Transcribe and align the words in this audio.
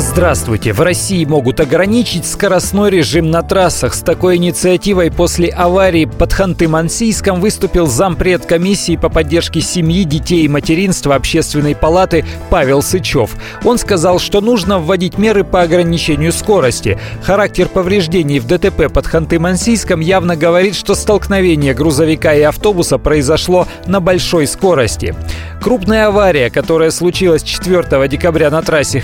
Здравствуйте! 0.00 0.72
В 0.72 0.80
России 0.80 1.26
могут 1.26 1.60
ограничить 1.60 2.24
скоростной 2.24 2.88
режим 2.88 3.30
на 3.30 3.42
трассах. 3.42 3.92
С 3.92 4.00
такой 4.00 4.36
инициативой 4.36 5.10
после 5.10 5.50
аварии 5.50 6.06
под 6.06 6.32
Ханты-Мансийском 6.32 7.38
выступил 7.38 7.86
зампред 7.86 8.46
комиссии 8.46 8.96
по 8.96 9.10
поддержке 9.10 9.60
семьи, 9.60 10.04
детей 10.04 10.46
и 10.46 10.48
материнства 10.48 11.16
Общественной 11.16 11.76
палаты 11.76 12.24
Павел 12.48 12.80
Сычев. 12.80 13.32
Он 13.62 13.76
сказал, 13.76 14.18
что 14.18 14.40
нужно 14.40 14.78
вводить 14.78 15.18
меры 15.18 15.44
по 15.44 15.60
ограничению 15.60 16.32
скорости. 16.32 16.98
Характер 17.22 17.68
повреждений 17.68 18.38
в 18.38 18.46
ДТП 18.46 18.90
под 18.90 19.06
Ханты-Мансийском 19.06 20.02
явно 20.02 20.34
говорит, 20.34 20.76
что 20.76 20.94
столкновение 20.94 21.74
грузовика 21.74 22.32
и 22.32 22.40
автобуса 22.40 22.96
произошло 22.96 23.68
на 23.86 24.00
большой 24.00 24.46
скорости. 24.46 25.14
Крупная 25.60 26.06
авария, 26.06 26.48
которая 26.48 26.90
случилась 26.90 27.42
4 27.42 28.08
декабря 28.08 28.48
на 28.48 28.62
трассе 28.62 28.98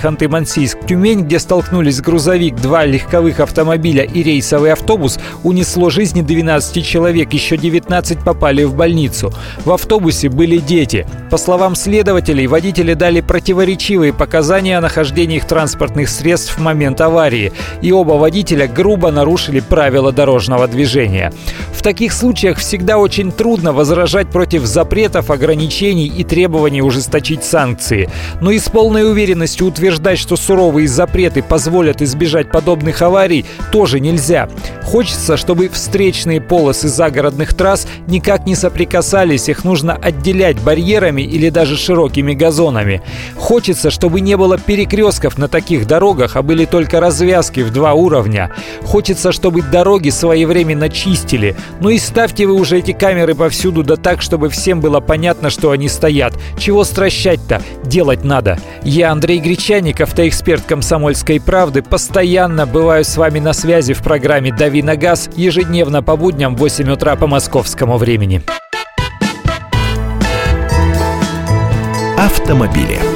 Ханты-Мансийск-Тюмень, 0.86 1.22
где 1.22 1.38
столкнулись 1.38 2.00
грузовик, 2.00 2.56
два 2.56 2.84
легковых 2.84 3.40
автомобиля 3.40 4.04
и 4.04 4.22
рейсовый 4.22 4.72
автобус, 4.72 5.18
унесло 5.42 5.90
жизни 5.90 6.22
12 6.22 6.84
человек, 6.84 7.32
еще 7.32 7.56
19 7.56 8.20
попали 8.20 8.64
в 8.64 8.74
больницу. 8.74 9.32
В 9.64 9.72
автобусе 9.72 10.28
были 10.28 10.58
дети. 10.58 11.06
По 11.30 11.38
словам 11.38 11.74
следователей, 11.74 12.46
водители 12.46 12.94
дали 12.94 13.20
противоречивые 13.20 14.12
показания 14.12 14.78
о 14.78 14.80
нахождении 14.80 15.36
их 15.36 15.46
транспортных 15.46 16.08
средств 16.08 16.56
в 16.56 16.60
момент 16.60 17.00
аварии, 17.00 17.52
и 17.82 17.92
оба 17.92 18.12
водителя 18.12 18.68
грубо 18.68 19.10
нарушили 19.10 19.60
правила 19.60 20.12
дорожного 20.12 20.68
движения. 20.68 21.32
В 21.72 21.82
таких 21.82 22.12
случаях 22.12 22.58
всегда 22.58 22.98
очень 22.98 23.32
трудно 23.32 23.72
возражать 23.72 24.28
против 24.30 24.64
запретов, 24.64 25.30
ограничений 25.30 26.06
и 26.06 26.24
требований 26.24 26.82
ужесточить 26.82 27.44
санкции. 27.44 28.08
Но 28.40 28.50
и 28.50 28.58
с 28.58 28.68
полной 28.68 29.08
уверенностью 29.08 29.66
утверждать, 29.66 30.18
что 30.18 30.36
суровые 30.36 30.75
запреты 30.84 31.42
позволят 31.42 32.02
избежать 32.02 32.50
подобных 32.50 33.00
аварий, 33.00 33.46
тоже 33.72 34.00
нельзя. 34.00 34.50
Хочется, 34.82 35.38
чтобы 35.38 35.70
встречные 35.70 36.42
полосы 36.42 36.88
загородных 36.88 37.54
трасс 37.54 37.88
никак 38.06 38.46
не 38.46 38.54
соприкасались, 38.54 39.48
их 39.48 39.64
нужно 39.64 39.94
отделять 39.94 40.60
барьерами 40.60 41.22
или 41.22 41.48
даже 41.48 41.78
широкими 41.78 42.34
газонами. 42.34 43.00
Хочется, 43.36 43.90
чтобы 43.90 44.20
не 44.20 44.36
было 44.36 44.58
перекрестков 44.58 45.38
на 45.38 45.48
таких 45.48 45.86
дорогах, 45.86 46.36
а 46.36 46.42
были 46.42 46.66
только 46.66 47.00
развязки 47.00 47.60
в 47.60 47.72
два 47.72 47.94
уровня. 47.94 48.52
Хочется, 48.84 49.32
чтобы 49.32 49.62
дороги 49.62 50.10
своевременно 50.10 50.88
чистили. 50.88 51.56
Ну 51.80 51.90
и 51.90 51.98
ставьте 51.98 52.46
вы 52.46 52.54
уже 52.54 52.78
эти 52.78 52.92
камеры 52.92 53.34
повсюду, 53.34 53.82
да 53.82 53.96
так, 53.96 54.20
чтобы 54.20 54.48
всем 54.48 54.80
было 54.80 55.00
понятно, 55.00 55.50
что 55.50 55.70
они 55.70 55.88
стоят. 55.88 56.34
Чего 56.58 56.84
стращать-то? 56.84 57.62
Делать 57.84 58.24
надо. 58.24 58.58
Я 58.88 59.10
Андрей 59.10 59.40
Гречаник, 59.40 60.00
автоэксперт 60.00 60.62
«Комсомольской 60.62 61.40
правды». 61.40 61.82
Постоянно 61.82 62.66
бываю 62.66 63.04
с 63.04 63.16
вами 63.16 63.40
на 63.40 63.52
связи 63.52 63.94
в 63.94 63.98
программе 64.00 64.52
«Дави 64.52 64.80
на 64.80 64.94
газ» 64.94 65.28
ежедневно 65.34 66.04
по 66.04 66.16
будням 66.16 66.54
в 66.54 66.60
8 66.60 66.92
утра 66.92 67.16
по 67.16 67.26
московскому 67.26 67.98
времени. 67.98 68.42
Автомобили. 72.16 73.15